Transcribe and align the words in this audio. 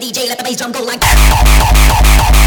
DJ, 0.00 0.28
let 0.28 0.38
the 0.38 0.44
bass 0.44 0.56
drum 0.56 0.72
go 0.72 0.82
like 0.82 1.00
that. 1.00 2.39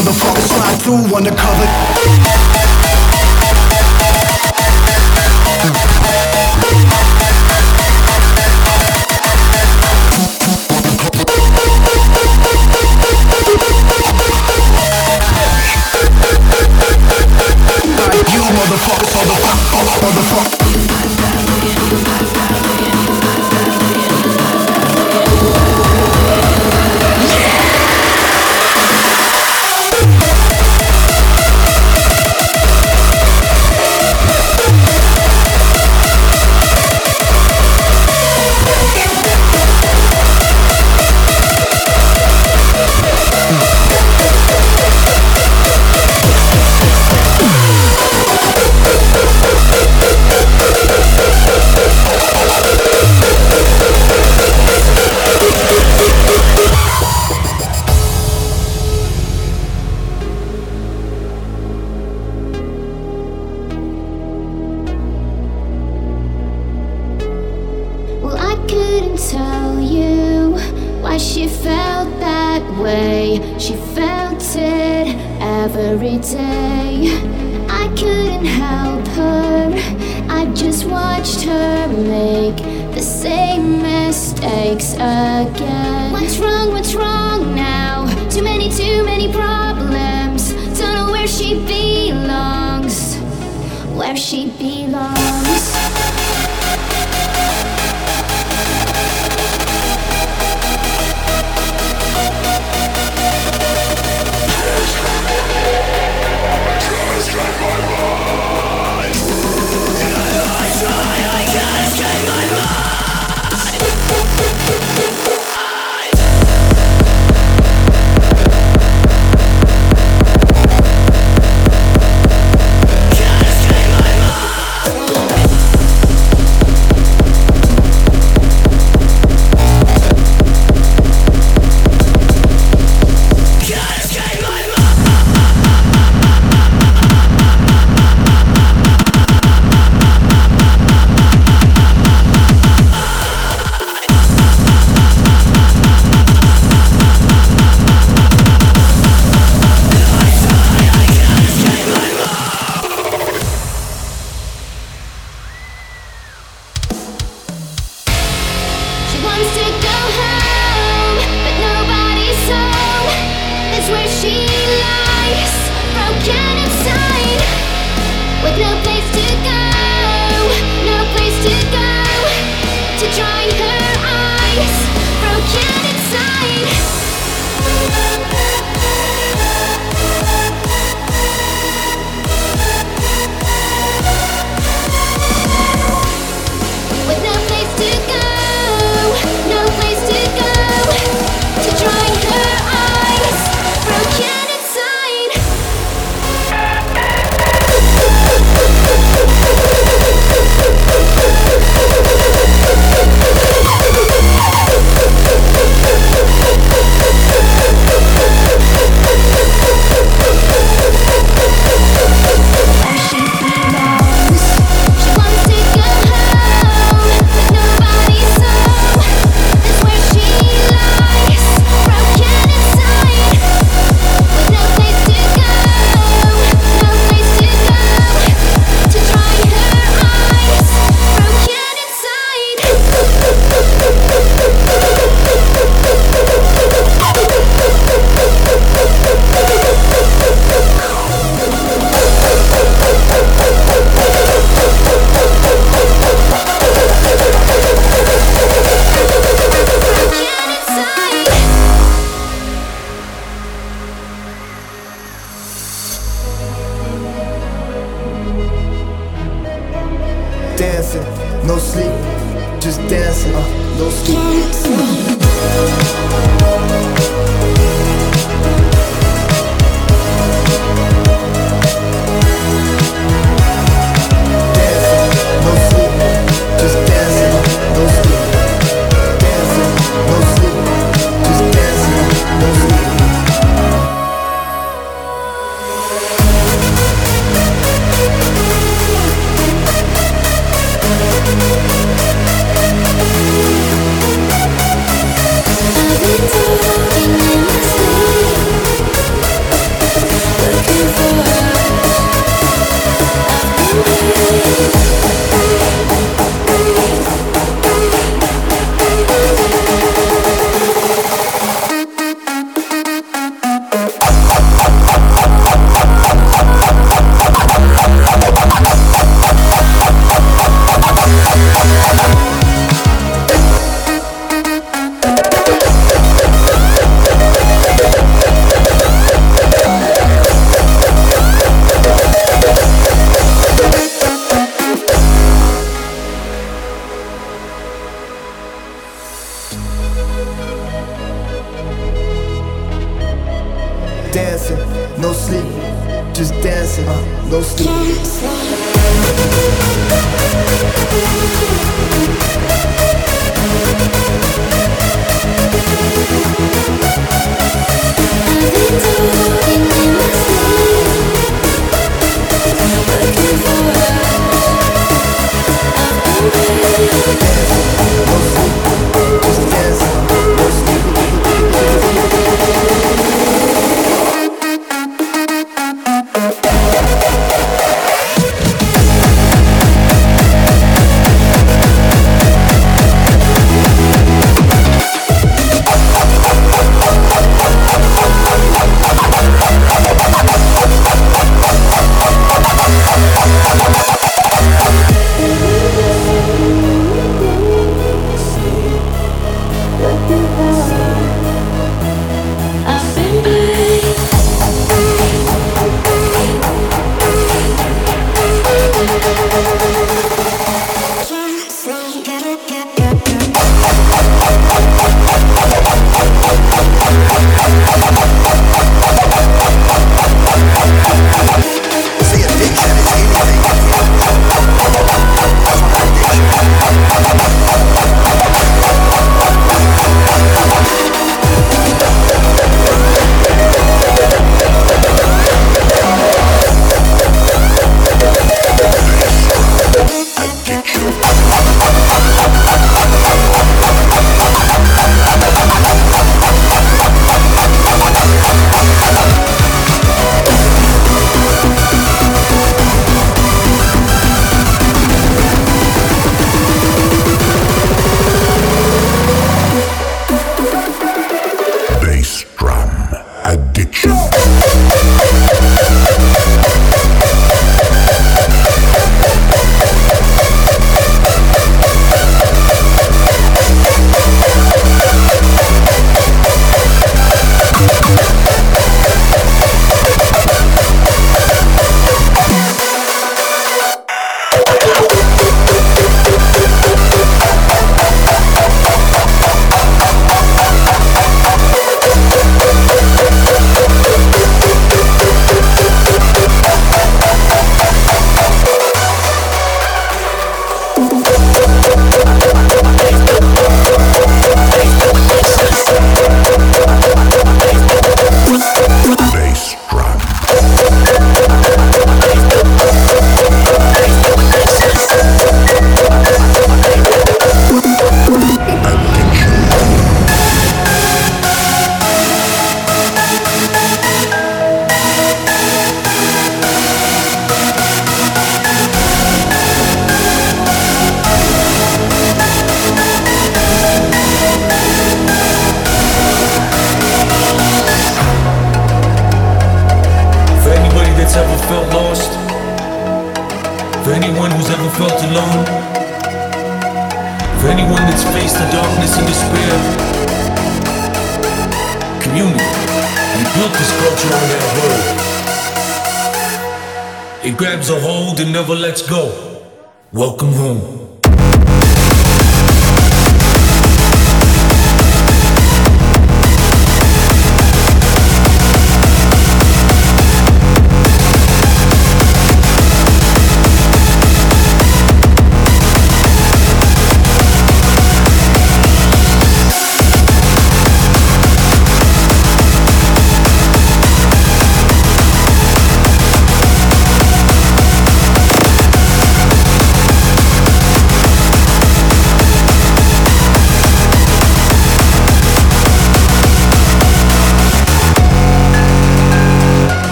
Motherfucker 0.00 0.40
slide 0.40 0.82
through 0.82 1.14
undercover. 1.14 2.39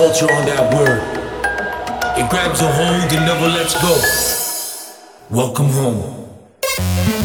Culture 0.00 0.32
on 0.32 0.46
that 0.46 0.72
word. 0.72 1.02
It 2.18 2.30
grabs 2.30 2.62
a 2.62 2.72
hold 2.72 3.12
and 3.12 3.26
never 3.26 3.48
lets 3.48 3.74
go. 3.82 3.94
Welcome 5.28 5.68
home. 5.68 7.19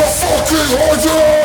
motherfucking 0.00 0.88
order! 0.88 1.39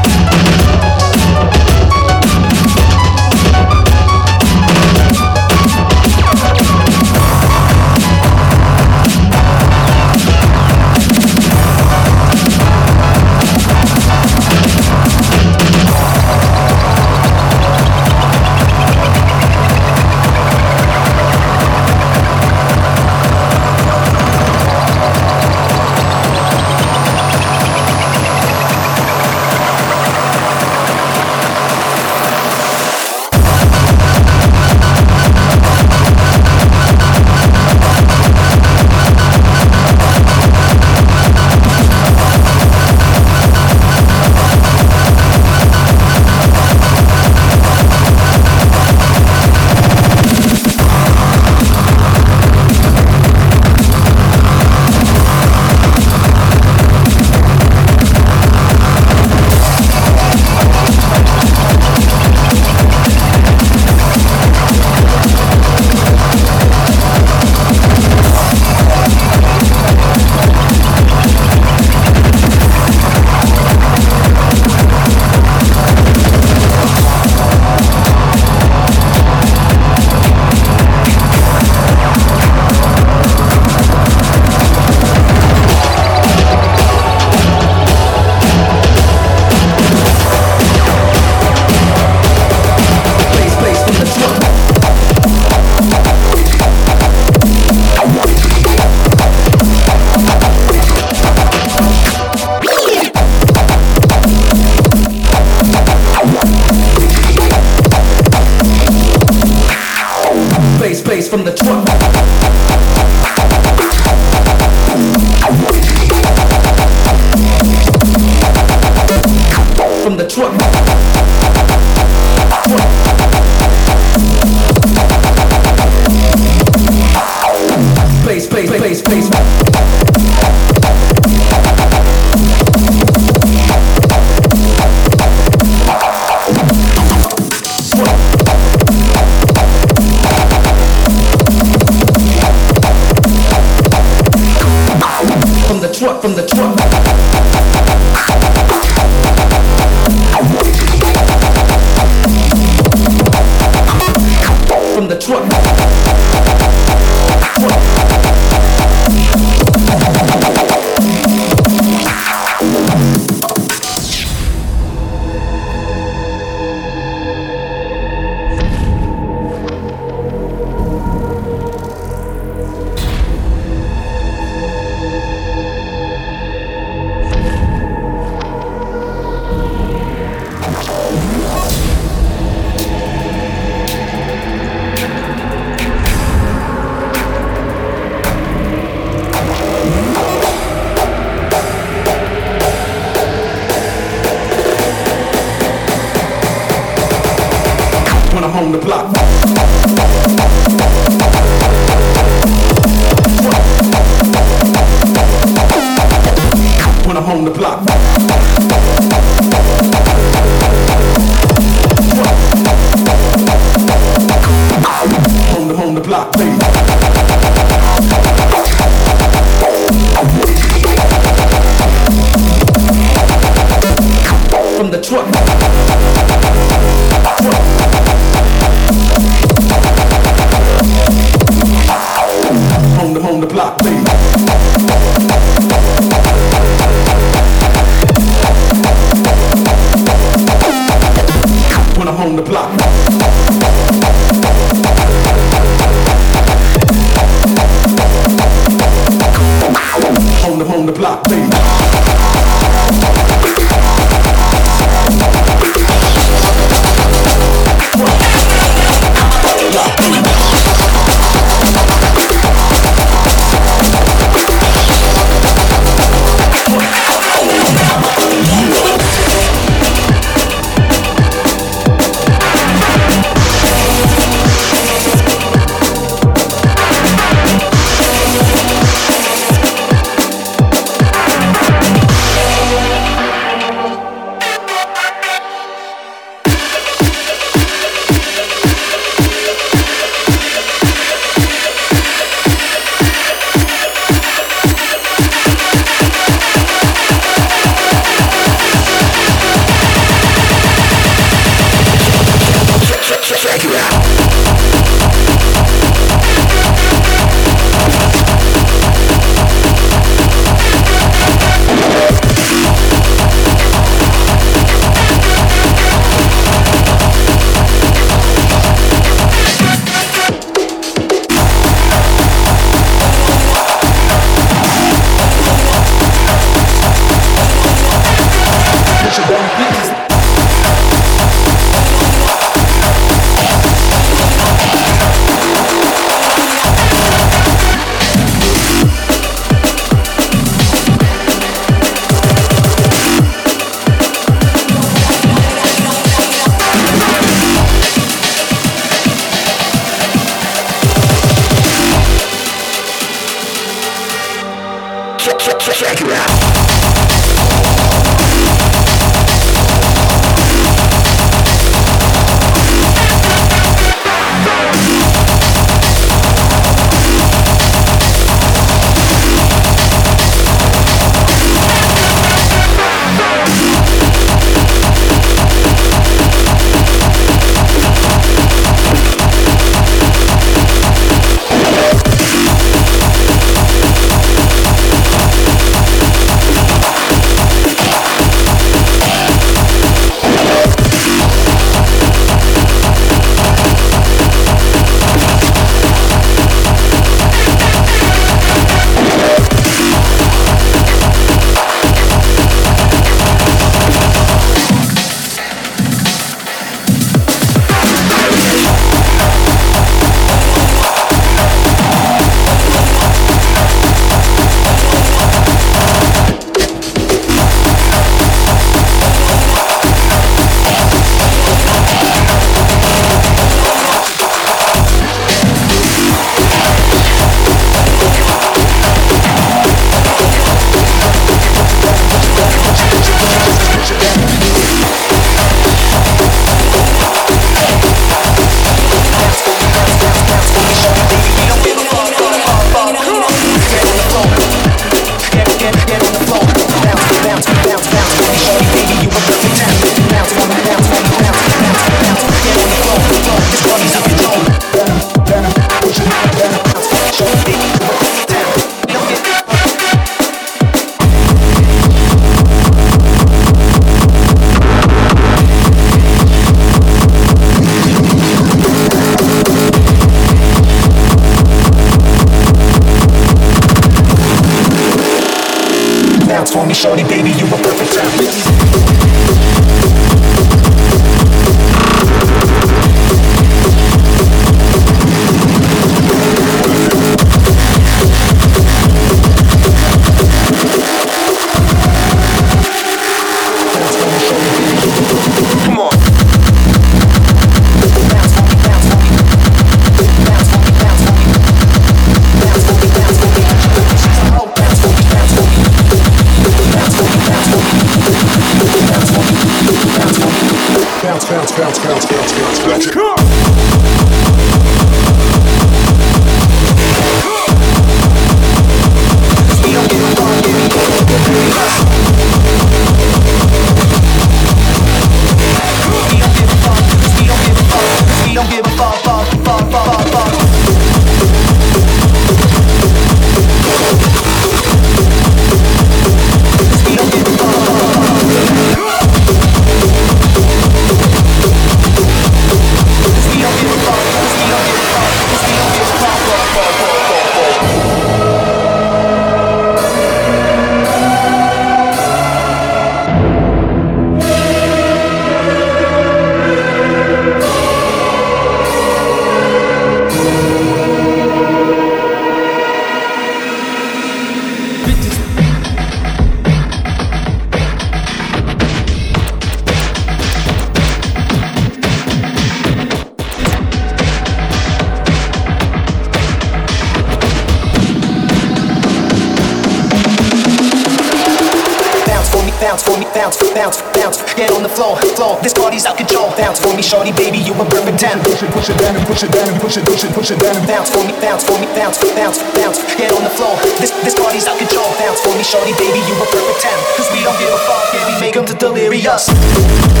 Delirious. 598.61 600.00